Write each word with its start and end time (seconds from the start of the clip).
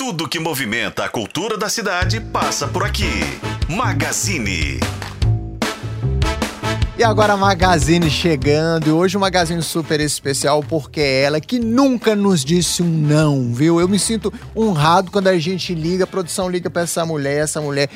Tudo 0.00 0.26
que 0.26 0.38
movimenta 0.40 1.04
a 1.04 1.10
cultura 1.10 1.58
da 1.58 1.68
cidade 1.68 2.22
passa 2.22 2.66
por 2.66 2.82
aqui. 2.82 3.20
Magazine. 3.68 4.80
E 6.96 7.04
agora 7.04 7.34
a 7.34 7.36
Magazine 7.36 8.08
chegando, 8.08 8.88
e 8.88 8.90
hoje 8.90 9.18
um 9.18 9.20
Magazine 9.20 9.62
super 9.62 10.00
especial 10.00 10.62
porque 10.62 11.02
é 11.02 11.24
ela 11.24 11.38
que 11.38 11.58
nunca 11.58 12.16
nos 12.16 12.42
disse 12.42 12.82
um 12.82 12.88
não, 12.88 13.52
viu? 13.52 13.78
Eu 13.78 13.86
me 13.86 13.98
sinto 13.98 14.32
honrado 14.56 15.10
quando 15.10 15.26
a 15.26 15.38
gente 15.38 15.74
liga, 15.74 16.04
a 16.04 16.06
produção 16.06 16.48
liga 16.48 16.70
pra 16.70 16.80
essa 16.80 17.04
mulher, 17.04 17.44
essa 17.44 17.60
mulher 17.60 17.90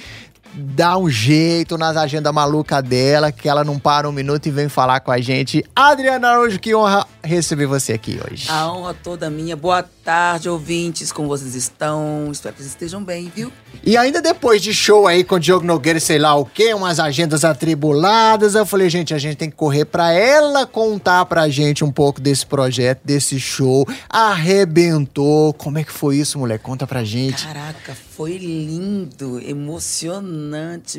dá 0.55 0.97
um 0.97 1.11
jeito 1.11 1.77
nas 1.77 1.97
agendas 1.97 2.33
maluca 2.33 2.81
dela, 2.81 3.33
que 3.33 3.49
ela 3.49 3.65
não 3.65 3.79
para 3.79 4.09
um 4.09 4.13
minuto 4.13 4.47
e 4.47 4.51
vem 4.51 4.69
falar 4.69 5.01
com 5.01 5.11
a 5.11 5.21
gente. 5.21 5.65
Adriana 5.75 6.29
Araújo, 6.29 6.59
que 6.59 6.75
honra 6.75 7.07
receber 7.23 7.67
você 7.67 7.95
aqui 7.95 8.21
hoje. 8.31 8.49
A 8.49 8.71
honra 8.71 8.95
toda 8.95 9.29
minha. 9.29 9.57
Boa 9.57 9.83
tarde, 9.83 10.49
ouvintes, 10.49 11.11
como 11.11 11.29
vocês 11.29 11.55
estão? 11.55 12.29
Espero 12.31 12.55
que 12.55 12.63
vocês 12.63 12.73
estejam 12.73 13.03
bem, 13.03 13.33
viu? 13.35 13.53
E 13.83 13.97
ainda 13.97 14.23
depois 14.23 14.63
de 14.63 14.73
show 14.73 15.07
aí 15.07 15.25
com 15.25 15.37
o 15.37 15.41
Diogo 15.41 15.67
Nogueira, 15.67 15.99
sei 15.99 16.19
lá 16.19 16.35
o 16.35 16.45
quê, 16.45 16.73
umas 16.75 17.01
agendas 17.01 17.45
atribuladas, 17.45 18.55
eu 18.55 18.65
falei, 18.65 18.89
gente, 18.89 19.13
a 19.15 19.19
gente 19.19 19.37
tem 19.37 19.51
que 19.51 19.57
correr 19.57 19.85
pra 19.85 20.13
ela 20.13 20.67
contar 20.67 21.25
pra 21.25 21.49
gente 21.49 21.83
um 21.85 21.91
pouco 21.91 22.21
desse 22.21 22.47
projeto, 22.47 23.01
desse 23.05 23.41
show. 23.41 23.87
Arrebentou. 24.09 25.53
Como 25.55 25.79
é 25.79 25.85
que 25.85 25.93
foi 25.93 26.17
isso, 26.17 26.39
mulher? 26.39 26.59
Conta 26.59 26.87
pra 26.87 27.03
gente. 27.03 27.47
Caraca, 27.47 27.97
foi 28.17 28.37
lindo, 28.37 29.41
emocionante 29.41 30.44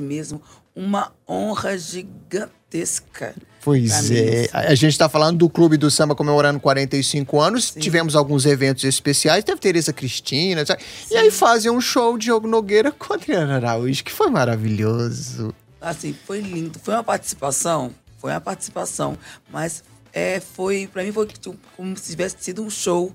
mesmo. 0.01 0.41
Uma 0.75 1.11
honra 1.27 1.77
gigantesca. 1.77 3.33
Pois 3.63 4.11
é. 4.11 4.47
A 4.51 4.75
gente 4.75 4.97
tá 4.97 5.09
falando 5.09 5.39
do 5.39 5.49
Clube 5.49 5.77
do 5.77 5.89
Samba 5.89 6.13
comemorando 6.13 6.59
45 6.59 7.41
anos. 7.41 7.71
Sim. 7.71 7.79
Tivemos 7.79 8.15
alguns 8.15 8.45
eventos 8.45 8.83
especiais. 8.83 9.43
Teve 9.43 9.59
Tereza 9.59 9.91
Cristina. 9.91 10.63
E 11.09 11.17
aí 11.17 11.31
fazem 11.31 11.71
um 11.71 11.81
show 11.81 12.17
de 12.17 12.25
Diogo 12.25 12.47
Nogueira 12.47 12.91
com 12.91 13.13
a 13.13 13.15
Adriana 13.15 13.55
Araújo, 13.55 14.03
que 14.03 14.11
foi 14.11 14.29
maravilhoso. 14.29 15.53
Assim, 15.81 16.15
foi 16.25 16.41
lindo. 16.41 16.77
Foi 16.79 16.93
uma 16.93 17.03
participação. 17.03 17.91
Foi 18.17 18.31
uma 18.31 18.41
participação. 18.41 19.17
Mas 19.51 19.83
é, 20.13 20.39
foi, 20.39 20.87
para 20.91 21.03
mim, 21.03 21.11
foi 21.11 21.27
como 21.75 21.97
se 21.97 22.11
tivesse 22.11 22.37
sido 22.39 22.61
um 22.61 22.69
show 22.69 23.11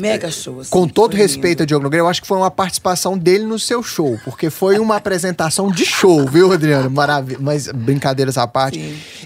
Mega 0.00 0.30
show. 0.30 0.60
Assim, 0.60 0.70
Com 0.70 0.88
todo 0.88 1.14
respeito 1.14 1.62
a 1.62 1.66
Diogo 1.66 1.84
Nogueira, 1.84 2.02
eu 2.02 2.08
acho 2.08 2.22
que 2.22 2.26
foi 2.26 2.38
uma 2.38 2.50
participação 2.50 3.16
dele 3.16 3.44
no 3.44 3.58
seu 3.58 3.82
show, 3.82 4.18
porque 4.24 4.48
foi 4.48 4.78
uma 4.78 4.96
apresentação 5.00 5.70
de 5.70 5.84
show, 5.84 6.26
viu, 6.26 6.52
Adriano? 6.52 6.90
Maravilha. 6.90 7.38
Mas 7.40 7.68
brincadeiras 7.68 8.38
à 8.38 8.46
parte. 8.46 8.80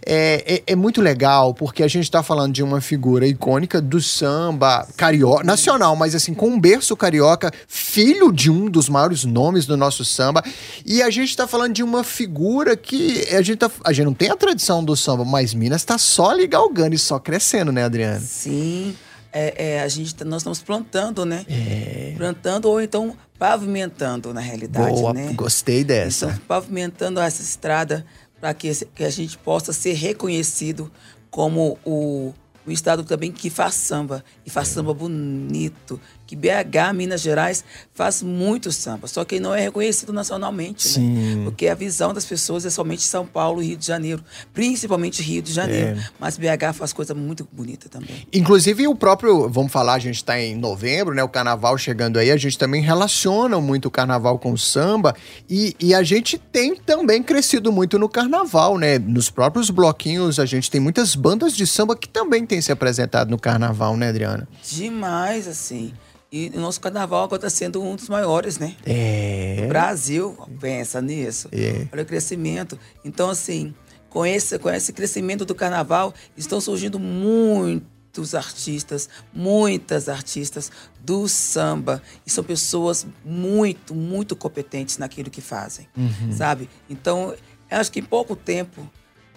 É, 0.04 0.62
é, 0.66 0.72
é, 0.72 0.76
muito 0.76 1.00
legal, 1.00 1.54
porque 1.54 1.82
a 1.82 1.88
gente 1.88 2.10
tá 2.10 2.22
falando 2.22 2.52
de 2.52 2.62
uma 2.62 2.80
figura 2.80 3.26
icônica 3.26 3.80
do 3.80 4.00
samba 4.00 4.86
carioca, 4.96 5.44
nacional, 5.44 5.94
mas 5.96 6.14
assim, 6.14 6.34
com 6.34 6.48
um 6.48 6.60
berço 6.60 6.96
carioca, 6.96 7.52
filho 7.68 8.32
de 8.32 8.50
um 8.50 8.68
dos 8.68 8.88
maiores 8.88 9.24
nomes 9.24 9.66
do 9.66 9.76
nosso 9.76 10.04
samba. 10.04 10.42
E 10.84 11.02
a 11.02 11.10
gente 11.10 11.36
tá 11.36 11.46
falando 11.46 11.72
de 11.72 11.82
uma 11.82 12.02
figura 12.02 12.76
que 12.76 13.26
a 13.34 13.42
gente, 13.42 13.58
tá, 13.58 13.70
a 13.84 13.92
gente 13.92 14.06
não 14.06 14.14
tem 14.14 14.30
a 14.30 14.36
tradição 14.36 14.84
do 14.84 14.96
samba, 14.96 15.24
mas 15.24 15.54
Minas 15.54 15.84
tá 15.84 15.96
só 15.96 16.30
ali 16.30 16.46
galgando 16.46 16.94
e 16.94 16.98
só 16.98 17.18
crescendo, 17.18 17.72
né, 17.72 17.84
Adriano? 17.84 18.20
Sim 18.20 18.94
é, 19.34 19.72
é, 19.72 19.80
a 19.82 19.88
gente, 19.88 20.14
tá, 20.14 20.24
nós 20.24 20.42
estamos 20.42 20.62
plantando, 20.62 21.26
né? 21.26 21.44
É. 21.48 22.14
Plantando 22.16 22.70
ou 22.70 22.80
então 22.80 23.16
pavimentando, 23.36 24.32
na 24.32 24.40
realidade, 24.40 24.94
Boa, 24.94 25.12
né? 25.12 25.32
Gostei 25.34 25.82
dessa. 25.82 26.26
Então, 26.26 26.38
pavimentando 26.46 27.20
essa 27.20 27.42
estrada 27.42 28.06
para 28.40 28.54
que, 28.54 28.72
que 28.94 29.02
a 29.02 29.10
gente 29.10 29.36
possa 29.36 29.72
ser 29.72 29.94
reconhecido 29.94 30.90
como 31.30 31.76
o, 31.84 32.32
o 32.64 32.70
estado 32.70 33.02
também 33.02 33.32
que 33.32 33.50
faz 33.50 33.74
samba, 33.74 34.24
e 34.46 34.50
faz 34.50 34.68
samba 34.68 34.94
bonito, 34.94 36.00
que 36.26 36.34
BH, 36.34 36.94
Minas 36.94 37.20
Gerais, 37.20 37.64
faz 37.92 38.22
muito 38.22 38.72
samba, 38.72 39.06
só 39.06 39.24
que 39.24 39.38
não 39.38 39.54
é 39.54 39.60
reconhecido 39.60 40.12
nacionalmente, 40.12 40.86
né? 40.86 40.94
Sim. 40.94 41.36
né? 41.36 41.44
Porque 41.44 41.68
a 41.68 41.74
visão 41.74 42.12
das 42.14 42.24
pessoas 42.24 42.64
é 42.64 42.70
somente 42.70 43.02
São 43.02 43.26
Paulo 43.26 43.62
e 43.62 43.68
Rio 43.68 43.76
de 43.76 43.86
Janeiro, 43.86 44.24
principalmente 44.52 45.22
Rio 45.22 45.42
de 45.42 45.52
Janeiro. 45.52 45.98
É. 45.98 46.08
Mas 46.18 46.36
BH 46.36 46.72
faz 46.74 46.92
coisa 46.92 47.14
muito 47.14 47.46
bonita 47.52 47.88
também. 47.88 48.26
Inclusive 48.32 48.86
o 48.86 48.94
próprio, 48.94 49.48
vamos 49.48 49.70
falar, 49.70 49.94
a 49.94 49.98
gente 49.98 50.16
está 50.16 50.40
em 50.40 50.56
novembro, 50.56 51.14
né? 51.14 51.22
O 51.22 51.28
carnaval 51.28 51.76
chegando 51.76 52.18
aí, 52.18 52.30
a 52.30 52.36
gente 52.36 52.58
também 52.58 52.82
relaciona 52.82 53.60
muito 53.60 53.86
o 53.86 53.90
carnaval 53.90 54.38
com 54.38 54.52
o 54.52 54.58
samba 54.58 55.14
e, 55.48 55.76
e 55.78 55.94
a 55.94 56.02
gente 56.02 56.38
tem 56.38 56.74
também 56.74 57.22
crescido 57.22 57.70
muito 57.70 57.98
no 57.98 58.08
carnaval, 58.08 58.78
né? 58.78 58.98
Nos 58.98 59.30
próprios 59.30 59.70
bloquinhos, 59.70 60.38
a 60.38 60.46
gente 60.46 60.70
tem 60.70 60.80
muitas 60.80 61.14
bandas 61.14 61.54
de 61.54 61.66
samba 61.66 61.96
que 61.96 62.08
também 62.08 62.46
têm 62.46 62.60
se 62.60 62.72
apresentado 62.72 63.30
no 63.30 63.38
carnaval, 63.38 63.96
né, 63.96 64.08
Adriana? 64.08 64.48
Demais, 64.70 65.46
assim. 65.46 65.92
E 66.30 66.50
o 66.54 66.60
nosso 66.60 66.80
carnaval 66.80 67.24
agora 67.24 67.46
está 67.46 67.50
sendo 67.50 67.82
um 67.82 67.94
dos 67.94 68.08
maiores, 68.08 68.58
né? 68.58 68.74
É. 68.84 69.62
O 69.64 69.68
Brasil, 69.68 70.36
pensa 70.60 71.00
nisso. 71.00 71.48
É. 71.52 71.86
Olha 71.92 72.02
o 72.02 72.06
crescimento. 72.06 72.78
Então, 73.04 73.30
assim, 73.30 73.74
com 74.08 74.24
esse, 74.24 74.58
com 74.58 74.70
esse 74.70 74.92
crescimento 74.92 75.44
do 75.44 75.54
carnaval, 75.54 76.12
estão 76.36 76.60
surgindo 76.60 76.98
muitos 76.98 78.34
artistas, 78.34 79.08
muitas 79.32 80.08
artistas 80.08 80.70
do 81.00 81.28
samba. 81.28 82.02
E 82.26 82.30
são 82.30 82.42
pessoas 82.42 83.06
muito, 83.24 83.94
muito 83.94 84.34
competentes 84.34 84.98
naquilo 84.98 85.30
que 85.30 85.40
fazem, 85.40 85.88
uhum. 85.96 86.32
sabe? 86.32 86.68
Então, 86.90 87.34
eu 87.70 87.78
acho 87.78 87.90
que 87.90 88.00
em 88.00 88.04
pouco 88.04 88.36
tempo 88.36 88.88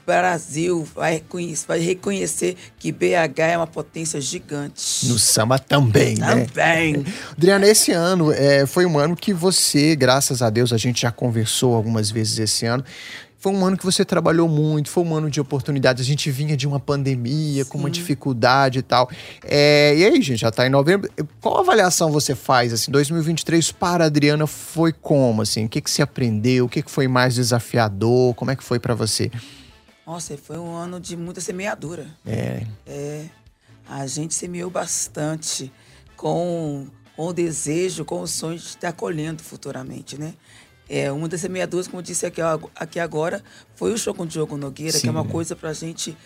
Brasil 0.07 0.87
vai, 0.95 1.21
vai 1.67 1.79
reconhecer 1.79 2.55
que 2.79 2.93
BH 2.93 3.39
é 3.39 3.57
uma 3.57 3.67
potência 3.67 4.21
gigante. 4.21 5.05
No 5.05 5.19
samba 5.19 5.59
também, 5.59 6.15
né? 6.15 6.45
Também. 6.45 7.05
Adriana, 7.33 7.67
esse 7.67 7.91
ano 7.91 8.31
é, 8.31 8.65
foi 8.65 8.85
um 8.85 8.97
ano 8.97 9.17
que 9.17 9.33
você, 9.33 9.97
graças 9.97 10.41
a 10.41 10.49
Deus, 10.49 10.71
a 10.71 10.77
gente 10.77 11.01
já 11.01 11.11
conversou 11.11 11.75
algumas 11.75 12.09
vezes 12.09 12.39
esse 12.39 12.65
ano, 12.65 12.85
foi 13.37 13.51
um 13.51 13.65
ano 13.65 13.77
que 13.77 13.83
você 13.83 14.05
trabalhou 14.05 14.47
muito, 14.47 14.89
foi 14.89 15.03
um 15.03 15.13
ano 15.13 15.29
de 15.29 15.41
oportunidades. 15.41 16.01
A 16.01 16.05
gente 16.05 16.31
vinha 16.31 16.55
de 16.55 16.65
uma 16.65 16.79
pandemia, 16.79 17.65
Sim. 17.65 17.69
com 17.69 17.77
uma 17.77 17.89
dificuldade 17.89 18.79
e 18.79 18.81
tal. 18.81 19.09
É, 19.43 19.93
e 19.95 20.05
aí, 20.05 20.21
gente, 20.21 20.37
já 20.37 20.51
tá 20.51 20.65
em 20.65 20.69
novembro. 20.69 21.11
Qual 21.41 21.59
avaliação 21.59 22.11
você 22.11 22.33
faz, 22.33 22.71
assim, 22.71 22.91
2023 22.91 23.73
para 23.73 24.05
a 24.05 24.07
Adriana 24.07 24.47
foi 24.47 24.93
como, 24.93 25.41
assim? 25.41 25.65
O 25.65 25.69
que, 25.69 25.81
que 25.81 25.91
você 25.91 26.01
aprendeu? 26.01 26.65
O 26.65 26.69
que, 26.69 26.81
que 26.81 26.89
foi 26.89 27.09
mais 27.09 27.35
desafiador? 27.35 28.33
Como 28.35 28.49
é 28.49 28.55
que 28.55 28.63
foi 28.63 28.79
para 28.79 28.95
você? 28.95 29.29
Nossa, 30.07 30.37
foi 30.37 30.57
um 30.57 30.73
ano 30.73 31.01
de 31.01 31.17
muita 31.17 31.41
semeadura. 31.41 32.07
É. 32.25 32.65
É. 32.87 33.25
A 33.89 34.07
gente 34.07 34.33
semeou 34.33 34.69
bastante 34.69 35.69
com, 36.15 36.87
com 37.13 37.27
o 37.27 37.33
desejo, 37.33 38.05
com 38.05 38.21
o 38.21 38.27
sonho 38.27 38.57
de 38.57 38.63
estar 38.63 38.93
colhendo 38.93 39.43
futuramente, 39.43 40.17
né? 40.17 40.33
É, 40.87 41.11
uma 41.11 41.27
das 41.27 41.41
semeaduras, 41.41 41.89
como 41.89 41.99
eu 41.99 42.03
disse 42.03 42.25
aqui, 42.25 42.39
aqui 42.73 43.01
agora, 43.01 43.43
foi 43.75 43.91
o 43.91 43.97
show 43.97 44.13
com 44.13 44.23
o 44.23 44.25
Diogo 44.25 44.55
Nogueira, 44.55 44.93
Sim. 44.93 45.01
que 45.01 45.07
é 45.09 45.11
uma 45.11 45.25
coisa 45.25 45.57
pra 45.57 45.73
gente, 45.73 46.17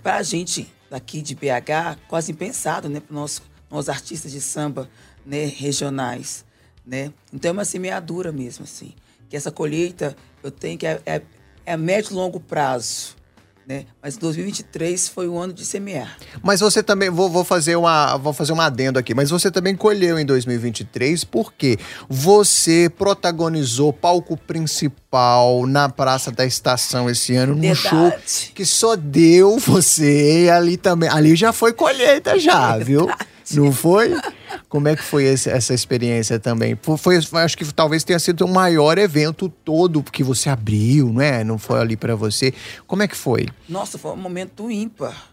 pra 0.00 0.22
gente 0.22 0.72
daqui 0.88 1.20
de 1.20 1.34
BH, 1.34 1.98
quase 2.06 2.30
impensado, 2.30 2.88
né? 2.88 3.00
Para 3.00 3.16
nós, 3.16 3.42
nós 3.68 3.88
artistas 3.88 4.30
de 4.30 4.40
samba 4.40 4.88
né, 5.26 5.44
regionais, 5.44 6.44
né? 6.86 7.12
Então 7.32 7.48
é 7.48 7.52
uma 7.52 7.64
semeadura 7.64 8.30
mesmo, 8.30 8.62
assim. 8.62 8.94
Que 9.28 9.36
essa 9.36 9.50
colheita, 9.50 10.16
eu 10.40 10.52
tenho 10.52 10.78
que... 10.78 10.86
É, 10.86 11.02
é, 11.04 11.22
é 11.68 11.76
médio 11.76 12.12
e 12.12 12.14
longo 12.14 12.40
prazo. 12.40 13.18
Né? 13.66 13.84
Mas 14.02 14.16
2023 14.16 15.10
foi 15.10 15.28
o 15.28 15.38
ano 15.38 15.52
de 15.52 15.62
semear. 15.62 16.16
Mas 16.42 16.60
você 16.60 16.82
também, 16.82 17.10
vou, 17.10 17.28
vou, 17.28 17.44
fazer 17.44 17.76
uma, 17.76 18.16
vou 18.16 18.32
fazer 18.32 18.54
um 18.54 18.60
adendo 18.62 18.98
aqui, 18.98 19.12
mas 19.12 19.28
você 19.28 19.50
também 19.50 19.76
colheu 19.76 20.18
em 20.18 20.24
2023 20.24 21.24
porque 21.24 21.78
você 22.08 22.90
protagonizou 22.96 23.92
palco 23.92 24.38
principal 24.38 25.66
na 25.66 25.90
Praça 25.90 26.32
da 26.32 26.46
Estação 26.46 27.10
esse 27.10 27.36
ano, 27.36 27.54
num 27.54 27.60
Verdade. 27.60 27.88
show 27.90 28.12
que 28.54 28.64
só 28.64 28.96
deu 28.96 29.58
você 29.58 30.48
ali 30.50 30.78
também, 30.78 31.10
ali 31.10 31.36
já 31.36 31.52
foi 31.52 31.74
colheita 31.74 32.38
já, 32.38 32.72
Verdade. 32.72 32.84
viu? 32.84 33.10
Não 33.54 33.72
foi? 33.72 34.14
Como 34.68 34.88
é 34.88 34.96
que 34.96 35.02
foi 35.02 35.24
esse, 35.24 35.48
essa 35.48 35.72
experiência 35.72 36.38
também? 36.38 36.78
Foi, 36.98 37.16
acho 37.16 37.56
que 37.56 37.72
talvez 37.72 38.04
tenha 38.04 38.18
sido 38.18 38.44
o 38.44 38.48
maior 38.48 38.98
evento 38.98 39.48
todo 39.48 40.02
que 40.02 40.22
você 40.22 40.50
abriu, 40.50 41.12
não 41.12 41.22
é? 41.22 41.42
Não 41.42 41.58
foi 41.58 41.80
ali 41.80 41.96
para 41.96 42.14
você. 42.14 42.52
Como 42.86 43.02
é 43.02 43.08
que 43.08 43.16
foi? 43.16 43.46
Nossa, 43.68 43.98
foi 43.98 44.12
um 44.12 44.16
momento 44.16 44.70
ímpar. 44.70 45.30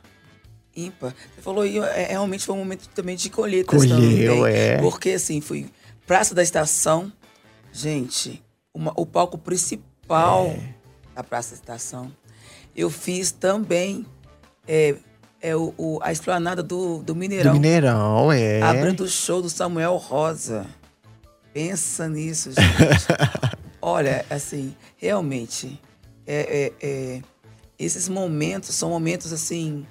Ímpar. 0.76 1.14
Você 1.36 1.42
falou 1.42 1.64
aí, 1.64 1.78
é, 1.78 2.08
realmente 2.12 2.46
foi 2.46 2.56
um 2.56 2.60
momento 2.60 2.88
também 2.90 3.16
de 3.16 3.30
colheita. 3.30 3.76
Colheu, 3.76 4.36
também, 4.36 4.54
é. 4.54 4.78
Porque 4.78 5.12
assim, 5.12 5.42
fui 5.42 5.68
Praça 6.06 6.36
da 6.36 6.44
Estação, 6.44 7.12
gente, 7.74 8.44
uma, 8.74 8.94
o 8.96 9.06
palco 9.06 9.38
principal 9.38 10.48
é. 10.48 10.76
da 11.16 11.24
Praça 11.24 11.52
da 11.52 11.56
Estação. 11.56 12.12
Eu 12.76 12.90
fiz 12.90 13.32
também 13.32 14.06
é, 14.68 14.96
é 15.46 15.56
o, 15.56 15.72
o, 15.78 16.00
a 16.02 16.12
esplanada 16.12 16.64
do, 16.64 17.04
do 17.04 17.16
Mineirão. 17.16 17.54
Do 17.54 17.60
Mineirão, 17.60 18.32
é. 18.32 18.60
Abrindo 18.64 19.04
o 19.04 19.08
show 19.08 19.44
do 19.44 19.50
Samuel 19.50 19.96
Rosa. 19.98 20.66
Pensa 21.54 22.10
nisso, 22.10 22.50
gente. 22.52 23.06
Olha, 23.80 24.26
assim, 24.28 24.76
realmente, 24.98 25.80
é, 26.26 26.72
é, 26.82 26.88
é, 26.88 27.22
esses 27.78 28.10
momentos 28.10 28.74
são 28.74 28.90
momentos, 28.90 29.32
assim, 29.32 29.86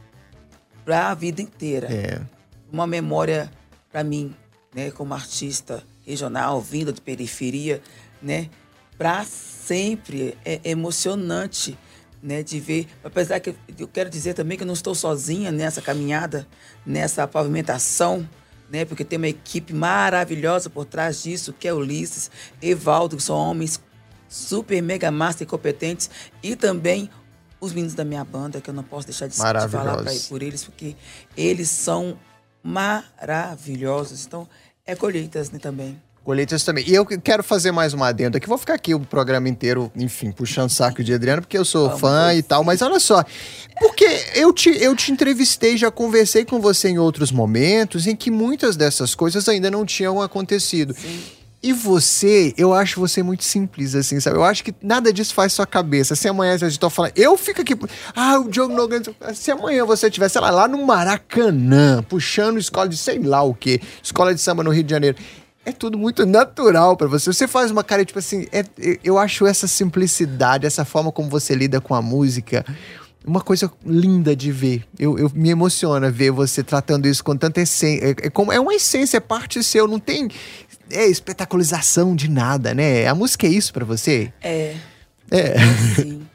para 0.85 1.11
a 1.11 1.15
vida 1.15 1.41
inteira. 1.41 1.87
É. 1.87 2.21
Uma 2.73 2.87
memória 2.87 3.49
para 3.93 4.03
mim, 4.03 4.35
né, 4.75 4.91
como 4.91 5.15
artista, 5.15 5.85
regional, 6.05 6.61
vinda 6.61 6.93
de 6.93 7.01
periferia, 7.01 7.81
né? 8.21 8.51
Para 8.99 9.25
sempre 9.25 10.37
é 10.45 10.61
emocionante, 10.65 11.79
né? 12.25 12.43
De 12.43 12.59
ver, 12.59 12.89
apesar 13.05 13.39
que 13.39 13.55
eu 13.79 13.87
quero 13.87 14.09
dizer 14.09 14.33
também 14.33 14.57
que 14.57 14.63
eu 14.63 14.67
não 14.67 14.73
estou 14.73 14.95
sozinha 14.95 15.53
nessa 15.53 15.83
caminhada, 15.83 16.49
nessa 16.85 17.29
pavimentação, 17.29 18.27
né? 18.71 18.87
Porque 18.87 19.05
tem 19.05 19.19
uma 19.19 19.29
equipe 19.29 19.75
maravilhosa 19.75 20.71
por 20.71 20.87
trás 20.87 21.23
disso, 21.23 21.53
que 21.53 21.69
é 21.69 21.75
Ulisses, 21.75 22.31
Evaldo, 22.63 23.19
que 23.19 23.23
são 23.23 23.37
homens 23.37 23.79
super 24.27 24.83
mega 24.83 25.11
master 25.11 25.47
e 25.47 25.49
competentes 25.49 26.11
e 26.43 26.57
também 26.57 27.11
os 27.61 27.73
meninos 27.73 27.95
da 27.95 28.05
minha 28.05 28.25
banda, 28.25 28.61
que 28.61 28.71
eu 28.71 28.75
não 28.75 28.83
posso 28.83 29.07
deixar 29.07 29.27
de, 29.27 29.35
de 29.35 29.39
falar 29.39 29.69
pra, 29.69 30.13
por 30.29 30.43
eles, 30.43 30.65
porque 30.65 30.97
eles 31.37 31.69
são 31.69 32.19
maravilhosos. 32.63 34.25
Então, 34.27 34.49
é 34.87 34.97
colheitas 34.97 35.51
né, 35.51 35.59
também. 35.59 36.01
Colheitas 36.25 36.65
também. 36.65 36.85
E 36.89 36.95
eu 36.95 37.05
quero 37.05 37.45
fazer 37.45 37.71
mais 37.71 37.93
uma 37.93 38.09
adenda 38.09 38.39
aqui. 38.39 38.49
Vou 38.49 38.57
ficar 38.57 38.73
aqui 38.73 38.95
o 38.95 39.01
programa 39.01 39.47
inteiro, 39.47 39.93
enfim, 39.95 40.33
puxando 40.33 40.71
saco 40.71 41.05
de 41.05 41.13
Adriano, 41.13 41.43
porque 41.43 41.57
eu 41.57 41.67
sou 41.67 41.87
Vamos 41.89 42.01
fã 42.01 42.29
ver. 42.29 42.39
e 42.39 42.43
tal. 42.43 42.65
Mas 42.65 42.81
olha 42.81 42.99
só, 42.99 43.23
porque 43.79 44.07
eu 44.35 44.51
te, 44.51 44.71
eu 44.83 44.97
te 44.97 45.13
entrevistei, 45.13 45.77
já 45.77 45.91
conversei 45.91 46.47
com 46.47 46.61
você 46.61 46.89
em 46.89 46.99
outros 46.99 47.31
momentos 47.31 48.07
em 48.07 48.17
que 48.17 48.31
muitas 48.31 48.75
dessas 48.75 49.15
coisas 49.15 49.47
ainda 49.51 49.71
não 49.71 49.85
tinham 49.85 50.23
acontecido. 50.23 50.95
Sim. 50.95 51.21
E 51.63 51.73
você, 51.73 52.53
eu 52.59 52.75
acho 52.75 53.01
você 53.01 53.23
muito 53.23 53.43
simples, 53.43 53.95
assim, 53.95 54.21
sabe? 54.21 54.37
Eu 54.37 54.45
acho 54.45 54.63
que 54.63 54.75
nada 54.83 55.11
disso 55.11 55.33
faz 55.33 55.53
sua 55.53 55.67
cabeça. 55.67 56.15
Se 56.15 56.29
amanhã 56.29 56.59
gente 56.59 56.79
tá 56.79 56.91
falando, 56.91 57.13
eu 57.17 57.39
fico 57.39 57.63
aqui, 57.63 57.75
ah, 58.15 58.39
o 58.39 58.51
Diogo 58.51 58.75
Nogan, 58.75 59.01
se 59.35 59.51
amanhã 59.51 59.83
você 59.85 60.09
estivesse, 60.09 60.35
sei 60.35 60.43
lá, 60.43 60.51
lá 60.51 60.69
no 60.69 60.85
Maracanã, 60.87 62.03
puxando 62.03 62.59
escola 62.59 62.87
de 62.87 62.99
sei 62.99 63.19
lá 63.19 63.43
o 63.43 63.55
quê, 63.55 63.81
escola 64.03 64.35
de 64.35 64.43
samba 64.43 64.63
no 64.63 64.71
Rio 64.71 64.85
de 64.85 64.91
Janeiro, 64.91 65.17
é 65.65 65.73
tudo 65.73 65.99
muito 65.99 66.27
natural 66.27 66.97
para 66.97 67.07
você. 67.07 67.33
Você 67.33 67.49
faz 67.49 67.71
uma 67.71 67.83
cara, 67.83 68.05
tipo 68.05 68.19
assim, 68.19 68.47
é, 68.53 68.65
eu 69.03 69.19
acho 69.19 69.47
essa 69.47 69.67
simplicidade, 69.67 70.67
essa 70.67 70.85
forma 70.85 71.11
como 71.11 71.29
você 71.29 71.55
lida 71.55 71.81
com 71.81 71.95
a 71.95 72.03
música, 72.03 72.65
uma 73.25 73.41
coisa 73.41 73.73
linda 73.85 74.37
de 74.37 74.53
ver. 74.53 74.85
Eu, 74.99 75.19
eu 75.19 75.31
me 75.35 75.49
emociona 75.49 76.11
ver 76.11 76.31
você 76.31 76.63
tratando 76.63 77.09
isso 77.09 77.25
com 77.25 77.37
tanta 77.37 77.63
essência. 77.63 78.05
É, 78.05 78.11
é, 78.11 78.31
como, 78.31 78.53
é 78.53 78.61
uma 78.61 78.75
essência, 78.75 79.17
é 79.17 79.21
parte 79.21 79.63
seu. 79.63 79.89
Não 79.89 79.99
tem 79.99 80.29
é 80.91 81.07
espetacularização 81.07 82.15
de 82.15 82.29
nada, 82.29 82.75
né? 82.75 83.07
A 83.07 83.15
música 83.15 83.47
é 83.47 83.51
isso 83.51 83.73
para 83.73 83.85
você? 83.85 84.33
É. 84.43 84.77
É. 85.31 85.55
Sim. 85.97 86.27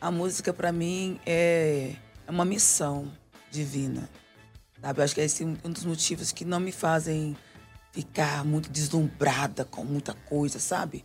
A 0.00 0.12
música 0.12 0.52
para 0.52 0.70
mim 0.70 1.18
é, 1.26 1.90
é 2.24 2.30
uma 2.30 2.44
missão 2.44 3.10
divina. 3.50 4.08
Sabe? 4.80 5.00
Eu 5.00 5.04
acho 5.04 5.12
que 5.12 5.20
esse 5.20 5.42
é 5.42 5.46
um 5.46 5.72
dos 5.72 5.84
motivos 5.84 6.30
que 6.30 6.44
não 6.44 6.60
me 6.60 6.70
fazem 6.70 7.36
ficar 7.92 8.44
muito 8.44 8.70
deslumbrada 8.70 9.64
com 9.64 9.84
muita 9.84 10.14
coisa, 10.14 10.58
sabe? 10.58 11.04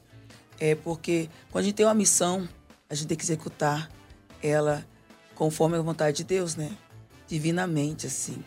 É 0.59 0.75
porque 0.75 1.29
quando 1.51 1.63
a 1.63 1.65
gente 1.65 1.75
tem 1.75 1.85
uma 1.85 1.93
missão, 1.93 2.47
a 2.89 2.95
gente 2.95 3.07
tem 3.07 3.17
que 3.17 3.23
executar 3.23 3.89
ela 4.41 4.85
conforme 5.35 5.77
a 5.77 5.81
vontade 5.81 6.17
de 6.17 6.23
Deus, 6.23 6.55
né? 6.55 6.71
Divinamente, 7.27 8.07
assim. 8.07 8.43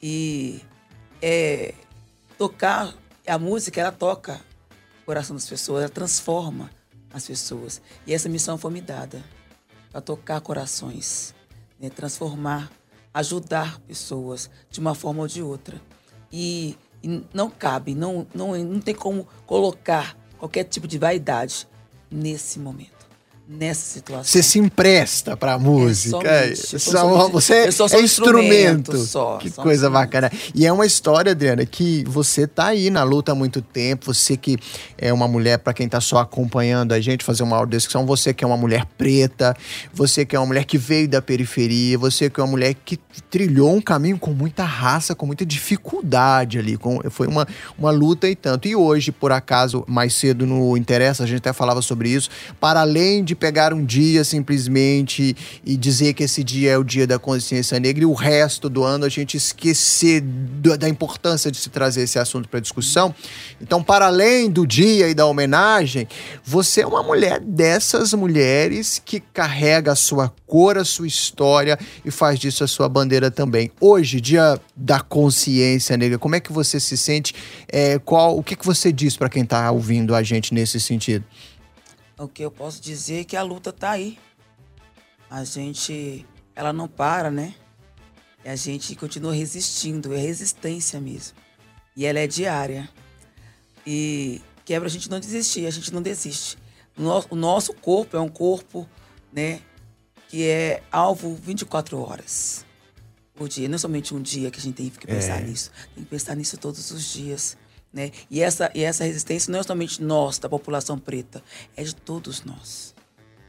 E 0.00 0.60
é, 1.20 1.74
tocar 2.36 2.94
a 3.26 3.38
música, 3.38 3.80
ela 3.80 3.92
toca 3.92 4.40
o 5.02 5.06
coração 5.06 5.34
das 5.34 5.48
pessoas, 5.48 5.82
ela 5.82 5.92
transforma 5.92 6.70
as 7.12 7.26
pessoas. 7.26 7.80
E 8.06 8.12
essa 8.12 8.28
missão 8.28 8.58
foi 8.58 8.70
me 8.70 8.80
dada 8.80 9.24
para 9.90 10.00
tocar 10.00 10.40
corações, 10.40 11.34
né? 11.80 11.88
transformar, 11.88 12.70
ajudar 13.12 13.78
pessoas 13.80 14.50
de 14.70 14.80
uma 14.80 14.94
forma 14.94 15.22
ou 15.22 15.28
de 15.28 15.40
outra. 15.42 15.80
E, 16.32 16.76
e 17.04 17.22
não 17.34 17.50
cabe, 17.50 17.94
não, 17.94 18.26
não, 18.34 18.56
não 18.56 18.80
tem 18.80 18.94
como 18.94 19.28
colocar 19.44 20.16
qualquer 20.38 20.64
tipo 20.64 20.88
de 20.88 20.98
vaidade 20.98 21.68
nesse 22.10 22.58
momento 22.58 22.93
nessa 23.46 23.82
situação. 23.82 24.24
Você 24.24 24.42
se 24.42 24.58
empresta 24.58 25.36
pra 25.36 25.58
música. 25.58 26.26
É, 26.26 26.54
somente, 26.54 26.80
só, 26.80 27.28
você 27.28 27.70
só 27.70 27.86
é 27.88 28.00
instrumento. 28.00 28.96
Só, 28.98 29.36
que 29.36 29.50
só 29.50 29.62
coisa 29.62 29.90
bacana. 29.90 30.30
E 30.54 30.66
é 30.66 30.72
uma 30.72 30.86
história, 30.86 31.32
Adriana, 31.32 31.64
que 31.66 32.04
você 32.06 32.46
tá 32.46 32.68
aí 32.68 32.88
na 32.88 33.02
luta 33.02 33.32
há 33.32 33.34
muito 33.34 33.60
tempo. 33.60 34.12
Você 34.12 34.36
que 34.36 34.56
é 34.96 35.12
uma 35.12 35.28
mulher, 35.28 35.58
para 35.58 35.74
quem 35.74 35.88
tá 35.88 36.00
só 36.00 36.18
acompanhando 36.18 36.92
a 36.92 37.00
gente, 37.00 37.22
fazer 37.22 37.42
uma 37.42 37.56
audiodescrição, 37.56 38.06
você 38.06 38.32
que 38.32 38.42
é 38.42 38.46
uma 38.46 38.56
mulher 38.56 38.86
preta, 38.96 39.54
você 39.92 40.24
que 40.24 40.34
é 40.34 40.38
uma 40.38 40.46
mulher 40.46 40.64
que 40.64 40.78
veio 40.78 41.06
da 41.06 41.20
periferia, 41.20 41.98
você 41.98 42.30
que 42.30 42.40
é 42.40 42.42
uma 42.42 42.50
mulher 42.50 42.74
que 42.74 42.98
trilhou 43.30 43.74
um 43.74 43.80
caminho 43.80 44.18
com 44.18 44.32
muita 44.32 44.64
raça, 44.64 45.14
com 45.14 45.26
muita 45.26 45.44
dificuldade 45.44 46.58
ali. 46.58 46.78
Com, 46.78 47.00
foi 47.10 47.26
uma, 47.26 47.46
uma 47.78 47.90
luta 47.90 48.28
e 48.28 48.34
tanto. 48.34 48.66
E 48.66 48.74
hoje, 48.74 49.12
por 49.12 49.32
acaso, 49.32 49.84
mais 49.86 50.14
cedo 50.14 50.46
no 50.46 50.76
Interessa, 50.78 51.24
a 51.24 51.26
gente 51.26 51.38
até 51.38 51.52
falava 51.52 51.82
sobre 51.82 52.08
isso, 52.08 52.30
para 52.58 52.80
além 52.80 53.22
de 53.22 53.33
de 53.34 53.36
pegar 53.36 53.74
um 53.74 53.84
dia 53.84 54.24
simplesmente 54.24 55.36
e 55.64 55.76
dizer 55.76 56.14
que 56.14 56.22
esse 56.22 56.42
dia 56.42 56.70
é 56.70 56.78
o 56.78 56.84
dia 56.84 57.06
da 57.06 57.18
consciência 57.18 57.78
negra 57.80 58.04
e 58.04 58.06
o 58.06 58.14
resto 58.14 58.68
do 58.68 58.84
ano 58.84 59.04
a 59.04 59.08
gente 59.08 59.36
esquecer 59.36 60.20
do, 60.22 60.78
da 60.78 60.88
importância 60.88 61.50
de 61.50 61.58
se 61.58 61.68
trazer 61.68 62.02
esse 62.02 62.18
assunto 62.18 62.48
para 62.48 62.60
discussão. 62.60 63.14
Então, 63.60 63.82
para 63.82 64.06
além 64.06 64.48
do 64.48 64.66
dia 64.66 65.08
e 65.08 65.14
da 65.14 65.26
homenagem, 65.26 66.06
você 66.44 66.82
é 66.82 66.86
uma 66.86 67.02
mulher 67.02 67.40
dessas 67.40 68.14
mulheres 68.14 69.02
que 69.04 69.20
carrega 69.20 69.92
a 69.92 69.96
sua 69.96 70.32
cor, 70.46 70.78
a 70.78 70.84
sua 70.84 71.06
história 71.06 71.78
e 72.04 72.10
faz 72.10 72.38
disso 72.38 72.62
a 72.62 72.68
sua 72.68 72.88
bandeira 72.88 73.30
também. 73.30 73.70
Hoje, 73.80 74.20
dia 74.20 74.58
da 74.76 75.00
consciência 75.00 75.96
negra, 75.96 76.18
como 76.18 76.36
é 76.36 76.40
que 76.40 76.52
você 76.52 76.78
se 76.78 76.96
sente? 76.96 77.34
É, 77.68 77.98
qual, 77.98 78.38
o 78.38 78.42
que, 78.42 78.54
que 78.54 78.64
você 78.64 78.92
diz 78.92 79.16
para 79.16 79.28
quem 79.28 79.42
está 79.42 79.70
ouvindo 79.70 80.14
a 80.14 80.22
gente 80.22 80.54
nesse 80.54 80.80
sentido? 80.80 81.24
O 82.18 82.28
que 82.28 82.44
eu 82.44 82.50
posso 82.50 82.80
dizer 82.80 83.20
é 83.20 83.24
que 83.24 83.36
a 83.36 83.42
luta 83.42 83.70
está 83.70 83.90
aí. 83.90 84.18
A 85.30 85.44
gente, 85.44 86.24
ela 86.54 86.72
não 86.72 86.86
para, 86.86 87.30
né? 87.30 87.54
E 88.44 88.48
a 88.48 88.56
gente 88.56 88.94
continua 88.94 89.34
resistindo, 89.34 90.14
é 90.14 90.18
resistência 90.18 91.00
mesmo. 91.00 91.36
E 91.96 92.04
ela 92.04 92.18
é 92.18 92.26
diária. 92.26 92.88
E 93.86 94.40
que 94.64 94.72
é 94.72 94.80
pra 94.80 94.88
gente 94.88 95.10
não 95.10 95.20
desistir, 95.20 95.66
a 95.66 95.70
gente 95.70 95.92
não 95.92 96.00
desiste. 96.00 96.56
O 97.28 97.36
nosso 97.36 97.74
corpo 97.74 98.16
é 98.16 98.20
um 98.20 98.28
corpo, 98.28 98.88
né, 99.32 99.60
que 100.28 100.48
é 100.48 100.82
alvo 100.90 101.34
24 101.34 101.98
horas 101.98 102.64
por 103.34 103.48
dia. 103.48 103.68
Não 103.68 103.74
é 103.74 103.78
somente 103.78 104.14
um 104.14 104.22
dia 104.22 104.50
que 104.50 104.58
a 104.58 104.62
gente 104.62 104.76
tem 104.76 104.88
que 104.88 105.06
pensar 105.06 105.40
é. 105.40 105.44
nisso. 105.44 105.70
Tem 105.94 106.04
que 106.04 106.10
pensar 106.10 106.34
nisso 106.34 106.56
todos 106.56 106.90
os 106.90 107.12
dias. 107.12 107.56
Né? 107.94 108.10
E, 108.28 108.42
essa, 108.42 108.72
e 108.74 108.82
essa 108.82 109.04
resistência 109.04 109.52
não 109.52 109.60
é 109.60 109.62
somente 109.62 110.02
nós, 110.02 110.40
da 110.40 110.48
população 110.48 110.98
preta, 110.98 111.40
é 111.76 111.84
de 111.84 111.94
todos 111.94 112.42
nós. 112.42 112.92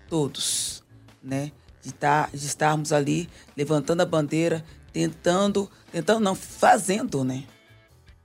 Todos. 0.08 0.84
Né? 1.24 1.52
De, 1.82 1.92
tá, 1.92 2.30
de 2.32 2.46
estarmos 2.46 2.94
ali 2.94 3.28
levantando 3.58 4.02
a 4.02 4.06
bandeira, 4.06 4.64
tentando, 4.94 5.70
tentando 5.92 6.20
não, 6.20 6.36
fazendo, 6.36 7.24
né? 7.24 7.44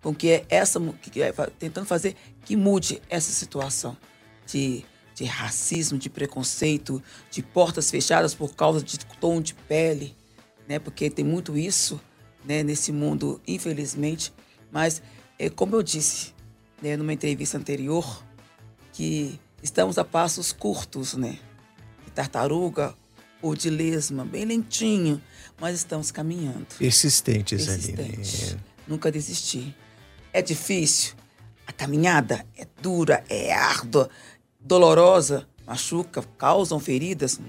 Com 0.03 0.15
que 0.15 0.31
é 0.31 0.47
essa, 0.51 0.79
que 1.01 1.23
é, 1.23 1.33
tentando 1.59 1.87
fazer 1.87 2.15
que 2.45 2.55
mude 2.55 3.03
essa 3.09 3.33
situação 3.33 3.97
de, 4.47 4.85
de 5.15 5.25
racismo, 5.25 5.99
de 5.99 6.09
preconceito, 6.09 7.03
de 7.31 7.43
portas 7.43 7.91
fechadas 7.91 8.35
por 8.35 8.55
causa 8.55 8.83
de 8.83 8.99
tom 9.21 9.41
de 9.41 9.55
pele, 9.55 10.15
né? 10.69 10.79
Porque 10.79 11.11
tem 11.11 11.25
muito 11.25 11.57
isso, 11.57 12.01
né? 12.45 12.63
Nesse 12.63 12.93
mundo, 12.93 13.41
infelizmente. 13.47 14.33
Mas 14.71 15.03
é, 15.41 15.49
como 15.49 15.75
eu 15.75 15.83
disse 15.83 16.35
né, 16.83 16.99
numa 16.99 17.15
entrevista 17.15 17.57
anterior, 17.57 18.23
que 18.93 19.41
estamos 19.63 19.97
a 19.97 20.05
passos 20.05 20.53
curtos, 20.53 21.15
né? 21.15 21.39
De 22.05 22.11
tartaruga 22.11 22.95
ou 23.41 23.57
de 23.57 23.71
lesma, 23.71 24.23
bem 24.23 24.45
lentinho, 24.45 25.21
mas 25.59 25.77
estamos 25.77 26.11
caminhando. 26.11 26.67
Persistentes, 26.79 27.65
Persistente. 27.65 28.01
ali. 28.03 28.55
Né? 28.55 28.61
Nunca 28.87 29.11
desistir. 29.11 29.75
É 30.31 30.43
difícil? 30.43 31.15
A 31.67 31.73
caminhada 31.73 32.45
é 32.55 32.67
dura, 32.83 33.25
é 33.27 33.51
árdua, 33.51 34.11
dolorosa, 34.61 35.49
machuca, 35.67 36.23
causam 36.37 36.79
feridas 36.79 37.41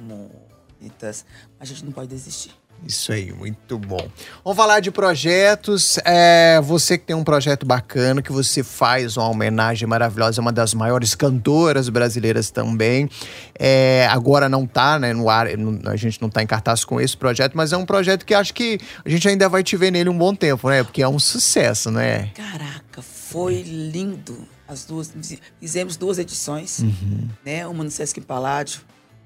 muitas, 0.79 1.25
mas 1.59 1.69
a 1.69 1.73
gente 1.73 1.83
não 1.83 1.91
pode 1.91 2.07
desistir. 2.07 2.53
Isso 2.85 3.11
aí, 3.11 3.31
muito 3.31 3.77
bom. 3.77 4.09
Vamos 4.43 4.57
falar 4.57 4.79
de 4.79 4.89
projetos. 4.89 5.99
É, 6.03 6.59
você 6.61 6.97
que 6.97 7.05
tem 7.05 7.15
um 7.15 7.23
projeto 7.23 7.65
bacana, 7.65 8.21
que 8.21 8.31
você 8.31 8.63
faz 8.63 9.17
uma 9.17 9.27
homenagem 9.29 9.87
maravilhosa, 9.87 10.41
uma 10.41 10.51
das 10.51 10.73
maiores 10.73 11.13
cantoras 11.13 11.89
brasileiras 11.89 12.49
também. 12.49 13.09
É, 13.57 14.07
agora 14.09 14.49
não 14.49 14.65
tá, 14.65 14.97
né, 14.97 15.13
no 15.13 15.29
ar, 15.29 15.47
a 15.85 15.95
gente 15.95 16.21
não 16.21 16.29
tá 16.29 16.41
em 16.41 16.47
cartaz 16.47 16.83
com 16.83 16.99
esse 16.99 17.15
projeto, 17.15 17.53
mas 17.55 17.71
é 17.71 17.77
um 17.77 17.85
projeto 17.85 18.25
que 18.25 18.33
acho 18.33 18.53
que 18.53 18.79
a 19.05 19.09
gente 19.09 19.27
ainda 19.27 19.47
vai 19.47 19.63
te 19.63 19.77
ver 19.77 19.91
nele 19.91 20.09
um 20.09 20.17
bom 20.17 20.33
tempo, 20.33 20.67
né? 20.69 20.83
Porque 20.83 21.03
é 21.03 21.07
um 21.07 21.19
sucesso, 21.19 21.91
né? 21.91 22.31
Caraca, 22.33 23.01
foi 23.01 23.61
lindo. 23.61 24.47
As 24.67 24.85
duas, 24.85 25.13
fizemos 25.59 25.97
duas 25.97 26.17
edições, 26.17 26.79
uhum. 26.79 27.27
né? 27.45 27.67
Uma 27.67 27.83
no 27.83 27.91
Sesc 27.91 28.21
Paládio, 28.21 28.79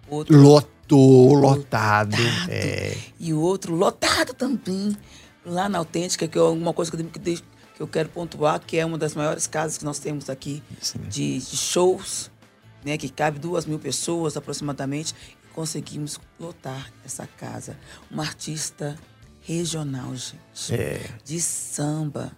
outra 0.10 0.36
Lotou, 0.38 1.34
lotado. 1.34 2.12
lotado. 2.12 2.50
É. 2.50 2.96
E 3.20 3.34
o 3.34 3.40
outro 3.40 3.76
lotado 3.76 4.34
também. 4.34 4.96
Lá 5.46 5.70
na 5.70 5.78
Autêntica, 5.78 6.28
que 6.28 6.38
é 6.38 6.42
uma 6.42 6.74
coisa 6.74 6.90
que 6.92 6.98
eu 6.98 7.38
que 7.76 7.82
eu 7.82 7.88
quero 7.88 8.08
pontuar, 8.10 8.60
que 8.62 8.78
é 8.78 8.86
uma 8.86 8.98
das 8.98 9.14
maiores 9.14 9.46
casas 9.48 9.78
que 9.78 9.84
nós 9.84 10.00
temos 10.00 10.30
aqui 10.30 10.64
de, 11.10 11.40
de, 11.40 11.58
shows, 11.58 12.32
né, 12.86 12.98
que 12.98 13.10
cabe 13.10 13.38
duas 13.38 13.66
mil 13.66 13.78
pessoas 13.78 14.38
aproximadamente, 14.38 15.14
e 15.44 15.54
conseguimos 15.54 16.18
lotar 16.40 16.90
essa 17.04 17.28
casa. 17.28 17.78
Uma 18.10 18.24
artista 18.24 18.98
regional, 19.42 20.16
gente, 20.16 20.74
É. 20.74 21.02
de 21.26 21.40
samba, 21.42 22.32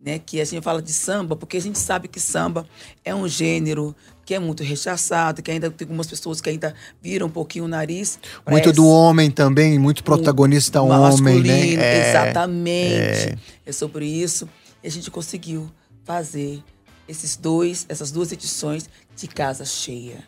né? 0.00 0.18
Que 0.18 0.40
a 0.40 0.44
gente 0.44 0.62
fala 0.62 0.80
de 0.80 0.92
samba 0.92 1.36
porque 1.36 1.56
a 1.56 1.60
gente 1.60 1.78
sabe 1.78 2.08
que 2.08 2.18
samba 2.18 2.66
é 3.04 3.14
um 3.14 3.28
gênero 3.28 3.94
que 4.24 4.34
é 4.34 4.38
muito 4.38 4.62
rechaçado, 4.62 5.42
que 5.42 5.50
ainda 5.50 5.70
tem 5.70 5.84
algumas 5.84 6.06
pessoas 6.06 6.40
que 6.40 6.48
ainda 6.48 6.74
viram 7.02 7.26
um 7.26 7.30
pouquinho 7.30 7.64
o 7.64 7.68
nariz. 7.68 8.18
Muito 8.48 8.72
do 8.72 8.86
homem 8.86 9.30
também, 9.30 9.78
muito 9.78 10.04
protagonista 10.04 10.80
homem, 10.80 10.98
masculino, 10.98 11.48
né? 11.48 11.74
É, 11.74 12.10
exatamente. 12.10 13.38
É. 13.66 13.72
sobre 13.72 14.06
isso. 14.06 14.48
E 14.82 14.86
a 14.86 14.90
gente 14.90 15.10
conseguiu 15.10 15.70
fazer 16.04 16.62
esses 17.08 17.36
dois, 17.36 17.84
essas 17.88 18.12
duas 18.12 18.30
edições 18.30 18.88
de 19.16 19.26
casa 19.26 19.64
cheia, 19.64 20.22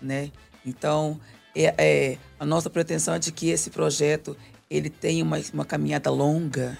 né? 0.00 0.30
Então, 0.64 1.18
é, 1.54 1.74
é, 1.78 2.18
a 2.38 2.44
nossa 2.44 2.68
pretensão 2.68 3.14
é 3.14 3.18
de 3.18 3.32
que 3.32 3.48
esse 3.48 3.70
projeto 3.70 4.36
ele 4.68 4.90
tenha 4.90 5.24
uma, 5.24 5.40
uma 5.54 5.64
caminhada 5.64 6.10
longa, 6.10 6.76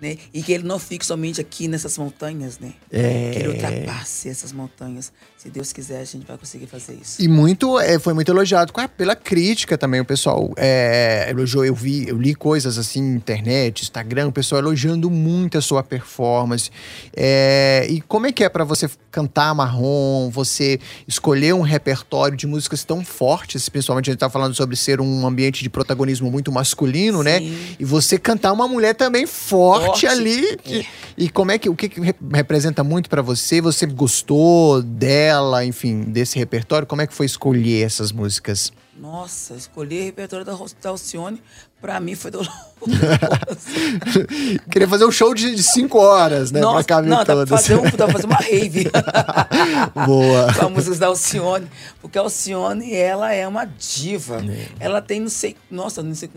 né? 0.00 0.16
E 0.32 0.42
que 0.42 0.52
ele 0.52 0.64
não 0.64 0.78
fique 0.78 1.04
somente 1.04 1.40
aqui 1.40 1.68
nessas 1.68 1.96
montanhas, 1.96 2.58
né? 2.58 2.72
É. 2.90 3.30
Que 3.32 3.38
ele 3.38 3.48
ultrapasse 3.48 4.28
essas 4.28 4.52
montanhas. 4.52 5.12
Se 5.38 5.50
Deus 5.50 5.72
quiser, 5.72 6.00
a 6.00 6.04
gente 6.04 6.26
vai 6.26 6.38
conseguir 6.38 6.66
fazer 6.66 6.94
isso. 6.94 7.22
E 7.22 7.28
muito, 7.28 7.78
é, 7.78 7.98
foi 7.98 8.14
muito 8.14 8.30
elogiado 8.30 8.72
pela 8.96 9.14
crítica 9.14 9.76
também. 9.76 10.00
O 10.00 10.04
pessoal 10.04 10.50
é, 10.56 11.26
elogiou, 11.28 11.64
eu 11.64 11.74
vi, 11.74 12.08
eu 12.08 12.18
li 12.18 12.34
coisas 12.34 12.78
assim 12.78 13.02
na 13.02 13.16
internet, 13.16 13.82
Instagram, 13.82 14.28
o 14.28 14.32
pessoal 14.32 14.60
elogiando 14.60 15.10
muito 15.10 15.58
a 15.58 15.60
sua 15.60 15.82
performance. 15.82 16.70
É, 17.14 17.86
e 17.90 18.00
como 18.00 18.26
é 18.26 18.32
que 18.32 18.42
é 18.42 18.48
pra 18.48 18.64
você 18.64 18.88
cantar 19.10 19.54
marrom, 19.54 20.30
você 20.30 20.80
escolher 21.06 21.54
um 21.54 21.60
repertório 21.60 22.36
de 22.36 22.46
músicas 22.46 22.82
tão 22.82 23.04
fortes, 23.04 23.68
principalmente 23.68 24.08
a 24.08 24.12
gente 24.12 24.20
tá 24.20 24.30
falando 24.30 24.54
sobre 24.54 24.76
ser 24.76 25.00
um 25.00 25.26
ambiente 25.26 25.62
de 25.62 25.68
protagonismo 25.68 26.30
muito 26.30 26.50
masculino, 26.50 27.22
né? 27.22 27.38
Sim. 27.38 27.76
E 27.78 27.84
você 27.84 28.18
cantar 28.18 28.52
uma 28.52 28.66
mulher 28.66 28.94
também 28.94 29.26
forte, 29.26 29.83
Ali. 30.08 30.56
que- 30.56 30.86
E 31.16 31.28
como 31.28 31.50
é 31.52 31.58
que 31.58 31.68
o 31.68 31.76
que, 31.76 31.88
que 31.88 32.00
re- 32.00 32.14
representa 32.32 32.82
muito 32.82 33.08
pra 33.08 33.22
você? 33.22 33.60
Você 33.60 33.86
gostou 33.86 34.82
dela, 34.82 35.64
enfim, 35.64 36.02
desse 36.04 36.38
repertório? 36.38 36.86
Como 36.86 37.02
é 37.02 37.06
que 37.06 37.14
foi 37.14 37.26
escolher 37.26 37.84
essas 37.86 38.10
músicas? 38.12 38.72
Nossa, 38.98 39.54
escolher 39.54 40.02
o 40.02 40.04
repertório 40.06 40.44
da, 40.46 40.56
Alcione, 40.88 41.42
pra 41.80 41.98
mim 42.00 42.14
foi 42.14 42.30
doloroso. 42.30 42.52
Queria 44.70 44.88
fazer 44.88 45.04
um 45.04 45.10
show 45.10 45.34
de, 45.34 45.54
de 45.54 45.62
cinco 45.62 45.98
horas, 45.98 46.50
né? 46.52 46.60
Nossa, 46.60 46.84
pra 46.84 46.96
caber 46.96 47.10
não, 47.10 47.16
dá 47.18 47.24
pra, 47.24 47.34
todas. 47.34 47.48
fazer 47.50 47.74
um, 47.76 47.82
dá 47.82 47.90
pra 48.06 48.08
fazer 48.12 48.26
uma 48.26 48.36
rave. 48.36 48.90
Boa. 50.06 50.52
Com 50.54 50.66
as 50.66 50.72
músicas 50.72 50.98
da 50.98 51.06
Alcione. 51.08 51.66
Porque 52.00 52.18
a 52.18 52.20
Alcione, 52.22 52.92
ela 52.94 53.32
é 53.32 53.46
uma 53.46 53.64
diva. 53.64 54.42
Ela 54.78 55.00
tem, 55.02 55.20
não 55.20 55.28
sei, 55.28 55.56
nossa, 55.70 56.02
não 56.02 56.14
sei, 56.14 56.30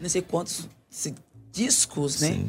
não 0.00 0.08
sei 0.08 0.22
quantos 0.22 0.68
discos, 1.52 2.20
né? 2.20 2.44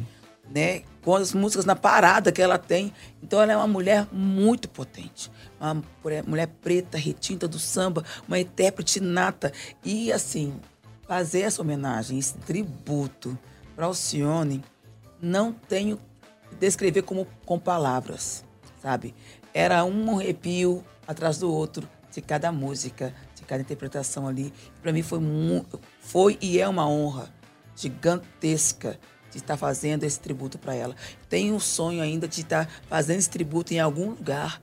Né? 0.53 0.83
Quantas 1.03 1.33
músicas 1.33 1.65
na 1.65 1.75
parada 1.75 2.31
que 2.31 2.41
ela 2.41 2.57
tem. 2.57 2.93
Então 3.23 3.41
ela 3.41 3.53
é 3.53 3.57
uma 3.57 3.67
mulher 3.67 4.07
muito 4.11 4.69
potente. 4.69 5.31
Uma 5.59 5.83
mulher- 6.27 6.47
preta, 6.47 6.97
retinta 6.97 7.47
do 7.47 7.57
samba, 7.57 8.03
uma 8.27 8.39
intérprete 8.39 8.99
nata. 8.99 9.51
E 9.83 10.11
assim, 10.11 10.53
fazer 11.07 11.41
essa 11.41 11.61
homenagem, 11.61 12.19
esse 12.19 12.37
tributo 12.37 13.37
para 13.75 13.85
Alcione, 13.85 14.63
não 15.21 15.53
tenho 15.53 15.97
que 16.49 16.55
descrever 16.55 17.03
como 17.03 17.27
com 17.45 17.57
palavras, 17.57 18.43
sabe? 18.81 19.15
Era 19.53 19.83
um 19.83 20.17
arrepio 20.17 20.83
atrás 21.07 21.37
do 21.37 21.51
outro 21.51 21.87
de 22.11 22.21
cada 22.21 22.51
música, 22.51 23.13
de 23.35 23.43
cada 23.43 23.61
interpretação 23.61 24.27
ali. 24.27 24.53
Para 24.81 24.91
mim 24.91 25.01
foi 25.01 25.19
foi 26.01 26.37
e 26.41 26.59
é 26.59 26.67
uma 26.67 26.87
honra 26.87 27.29
gigantesca 27.75 28.99
de 29.31 29.37
estar 29.37 29.57
fazendo 29.57 30.03
esse 30.03 30.19
tributo 30.19 30.57
para 30.57 30.75
ela. 30.75 30.95
Tenho 31.29 31.55
um 31.55 31.59
sonho 31.59 32.01
ainda 32.01 32.27
de 32.27 32.41
estar 32.41 32.67
fazendo 32.89 33.19
esse 33.19 33.29
tributo 33.29 33.73
em 33.73 33.79
algum 33.79 34.09
lugar 34.09 34.61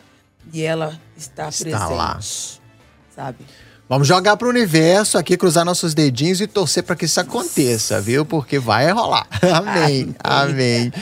e 0.52 0.62
ela 0.62 0.98
está, 1.16 1.48
Está 1.48 1.64
presente, 1.64 1.92
lá. 1.94 2.18
sabe? 3.14 3.38
Vamos 3.88 4.06
jogar 4.06 4.36
pro 4.36 4.50
universo 4.50 5.16
aqui, 5.16 5.34
cruzar 5.34 5.64
nossos 5.64 5.94
dedinhos 5.94 6.42
e 6.42 6.46
torcer 6.46 6.82
pra 6.82 6.94
que 6.94 7.06
isso 7.06 7.18
aconteça, 7.20 7.98
viu? 8.02 8.22
Porque 8.24 8.58
vai 8.58 8.90
rolar. 8.92 9.26
Amém. 9.54 10.14
Amém. 10.22 10.92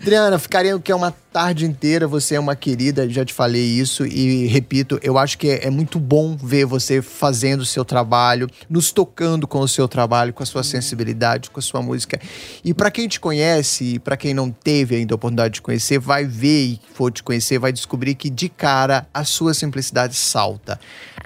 Adriana, 0.00 0.38
ficaria 0.38 0.78
que 0.78 0.90
é 0.90 0.94
uma 0.94 1.10
tarde 1.30 1.66
inteira, 1.66 2.08
você 2.08 2.34
é 2.34 2.40
uma 2.40 2.56
querida, 2.56 3.06
já 3.10 3.22
te 3.22 3.34
falei 3.34 3.62
isso 3.62 4.06
e 4.06 4.46
repito, 4.46 4.98
eu 5.02 5.18
acho 5.18 5.36
que 5.36 5.46
é, 5.46 5.66
é 5.66 5.70
muito 5.70 6.00
bom 6.00 6.38
ver 6.38 6.64
você 6.64 7.02
fazendo 7.02 7.60
o 7.60 7.66
seu 7.66 7.84
trabalho, 7.84 8.48
nos 8.68 8.92
tocando 8.92 9.46
com 9.46 9.60
o 9.60 9.68
seu 9.68 9.86
trabalho, 9.86 10.32
com 10.32 10.42
a 10.42 10.46
sua 10.46 10.62
sensibilidade, 10.62 11.50
com 11.50 11.60
a 11.60 11.62
sua 11.62 11.82
música. 11.82 12.18
E 12.64 12.72
pra 12.72 12.90
quem 12.90 13.06
te 13.06 13.20
conhece 13.20 13.84
e 13.84 13.98
pra 13.98 14.16
quem 14.16 14.32
não 14.32 14.50
teve 14.50 14.96
ainda 14.96 15.12
a 15.12 15.16
oportunidade 15.16 15.54
de 15.54 15.60
conhecer, 15.60 15.98
vai 15.98 16.24
ver 16.24 16.62
e 16.62 16.80
for 16.94 17.12
te 17.12 17.22
conhecer, 17.22 17.58
vai 17.58 17.70
descobrir 17.70 18.14
que 18.14 18.30
de 18.30 18.48
cara 18.48 19.06
a 19.12 19.22
sua 19.22 19.52
simplicidade 19.52 20.16
salta. 20.16 20.80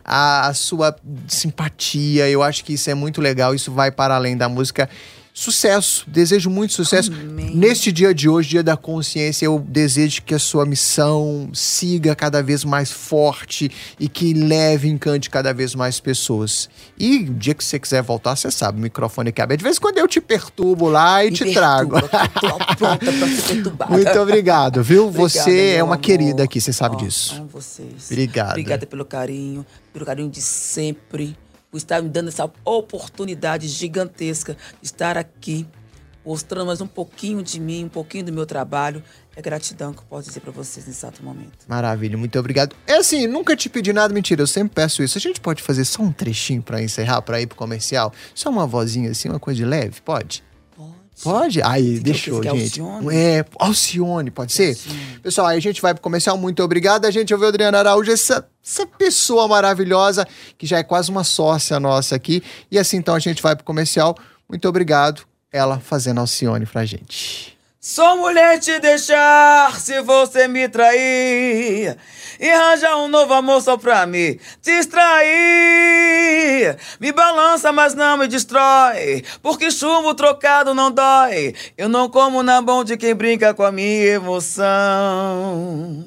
A, 0.05 0.49
a 0.49 0.53
sua 0.53 0.97
simpatia, 1.29 2.29
eu 2.29 2.43
acho 2.43 2.65
que 2.65 2.73
isso 2.73 2.91
é 2.91 2.95
muito 2.95 3.21
legal, 3.21 3.55
isso 3.55 3.71
vai 3.71 3.93
para 3.93 4.17
além 4.17 4.37
da 4.37 4.49
música. 4.49 4.91
Sucesso, 5.37 6.05
desejo 6.07 6.49
muito 6.49 6.75
sucesso. 6.75 7.13
Amém. 7.13 7.51
Neste 7.57 7.91
dia 7.91 8.15
de 8.15 8.29
hoje, 8.29 8.51
dia 8.51 8.63
da 8.63 8.77
consciência, 8.77 9.45
eu 9.47 9.59
desejo 9.59 10.23
que 10.23 10.33
a 10.33 10.39
sua 10.39 10.65
missão 10.65 11.51
siga 11.53 12.15
cada 12.15 12.41
vez 12.41 12.65
mais 12.65 12.93
forte 12.93 13.69
e 13.99 14.09
que 14.09 14.33
leve 14.33 14.87
e 14.87 14.93
encante 14.93 15.29
cada 15.29 15.53
vez 15.53 15.75
mais 15.75 15.99
pessoas. 15.99 16.71
E 16.97 17.17
o 17.29 17.35
dia 17.35 17.53
que 17.53 17.65
você 17.65 17.81
quiser 17.81 18.01
voltar, 18.01 18.37
você 18.37 18.49
sabe, 18.49 18.79
o 18.79 18.83
microfone 18.83 19.35
é 19.37 19.43
aberto. 19.43 19.59
De 19.59 19.65
vez 19.65 19.77
em 19.77 19.81
quando 19.81 19.99
eu 19.99 20.07
te 20.07 20.21
perturbo 20.21 20.89
lá 20.89 21.25
e 21.25 21.33
Me 21.33 21.37
te 21.37 21.53
trago. 21.53 22.01
perturba, 22.01 22.29
Tô 22.69 22.77
pronta 22.77 23.13
pra. 23.77 23.87
Muito 23.89 24.19
obrigado, 24.21 24.85
viu? 24.85 25.09
Obrigada, 25.09 25.29
você 25.29 25.75
é 25.75 25.83
uma 25.83 25.95
amor. 25.95 26.03
querida 26.03 26.45
aqui, 26.45 26.61
você 26.61 26.73
sabe 26.73 26.95
Ó, 26.95 26.99
disso. 27.01 27.35
Amo 27.39 27.49
vocês. 27.49 28.07
Obrigado. 28.09 28.51
Obrigada 28.51 28.87
pelo 28.87 29.05
carinho, 29.05 29.67
pelo 29.93 30.07
carinho 30.07 30.31
de 30.31 30.41
sempre, 30.41 31.37
por 31.75 31.79
estar 31.79 32.01
me 32.01 32.09
dando 32.09 32.29
essa 32.29 32.49
oportunidade 32.65 33.67
gigantesca 33.67 34.57
de 34.81 34.87
estar 34.87 35.19
aqui, 35.19 35.67
mostrando 36.25 36.67
mais 36.67 36.81
um 36.81 36.87
pouquinho 36.87 37.43
de 37.43 37.59
mim, 37.59 37.87
um 37.87 37.89
pouquinho 37.89 38.27
do 38.27 38.33
meu 38.33 38.47
trabalho. 38.47 39.03
É 39.35 39.43
gratidão 39.43 39.93
que 39.93 39.99
eu 39.99 40.05
posso 40.09 40.29
dizer 40.29 40.39
para 40.39 40.53
vocês 40.53 40.87
nesse 40.87 41.01
exato 41.01 41.21
momento. 41.21 41.67
Maravilha, 41.67 42.17
muito 42.17 42.39
obrigado. 42.39 42.77
É 42.87 42.95
assim, 42.95 43.27
nunca 43.27 43.57
te 43.57 43.69
pedi 43.69 43.93
nada, 43.93 44.15
mentira, 44.15 44.41
eu 44.41 44.47
sempre 44.47 44.73
peço 44.73 45.03
isso. 45.03 45.19
A 45.19 45.21
gente 45.21 45.41
pode 45.41 45.65
fazer 45.65 45.85
só 45.85 46.01
um 46.01 46.13
trechinho 46.13 46.63
pra 46.63 46.81
encerrar, 46.81 47.23
pra 47.23 47.41
ir 47.41 47.49
pro 47.49 47.57
comercial? 47.57 48.13
Só 48.37 48.51
uma 48.51 48.69
vozinha 48.69 49.11
assim, 49.11 49.29
uma 49.29 49.41
coisa 49.41 49.57
de 49.57 49.65
leve? 49.65 50.01
Pode? 50.01 50.45
Pode. 51.23 51.63
Aí, 51.63 51.97
Você 51.97 52.03
deixou, 52.03 52.41
o 52.41 52.43
gente. 52.43 52.81
Alcione? 52.81 53.17
É, 53.17 53.45
Alcione, 53.59 54.31
pode 54.31 54.53
ser? 54.53 54.71
Alcione. 54.71 55.19
Pessoal, 55.23 55.47
aí 55.49 55.59
a 55.59 55.61
gente 55.61 55.81
vai 55.81 55.95
pro 55.95 56.03
comercial, 56.03 56.37
muito 56.37 56.63
obrigado. 56.63 57.05
A 57.07 57.11
gente 57.11 57.33
ouviu 57.33 57.47
a 57.47 57.49
Adriana 57.51 57.79
Araújo, 57.79 58.11
essa, 58.11 58.47
essa 58.65 58.87
pessoa 58.87 59.47
maravilhosa, 59.49 60.27
que 60.59 60.67
já 60.67 60.79
é 60.79 60.83
quase 60.83 61.11
uma 61.11 61.25
sócia 61.25 61.79
nossa 61.79 62.17
aqui. 62.17 62.43
E 62.71 62.79
assim, 62.79 62.97
então, 62.97 63.15
a 63.15 63.19
gente 63.19 63.43
vai 63.43 63.55
pro 63.55 63.65
comercial. 63.65 64.17
Muito 64.49 64.69
obrigado, 64.69 65.23
ela 65.53 65.79
fazendo 65.79 66.21
Alcione 66.21 66.67
pra 66.67 66.85
gente. 66.85 67.54
Sou 67.87 68.17
mulher 68.17 68.59
te 68.59 68.81
deixar 68.81 69.79
se 69.79 70.01
você 70.01 70.49
me 70.49 70.67
trair 70.71 71.99
e 72.41 72.49
arranjar 72.49 72.97
um 72.97 73.09
novo 73.09 73.35
amor 73.35 73.61
só 73.61 73.77
pra 73.77 74.07
me 74.07 74.41
distrair. 74.63 75.29
Me 76.99 77.13
balança, 77.13 77.71
mas 77.73 77.93
não 77.95 78.17
me 78.17 78.27
destrói, 78.27 79.23
porque 79.43 79.71
chumbo 79.71 80.15
trocado 80.15 80.73
não 80.73 80.91
dói. 80.91 81.55
Eu 81.77 81.91
não 81.91 82.09
como 82.09 82.43
na 82.43 82.63
mão 82.63 82.83
de 82.83 82.97
quem 82.97 83.15
brinca 83.15 83.53
com 83.53 83.63
a 83.63 83.71
minha 83.71 84.15
emoção. 84.15 86.07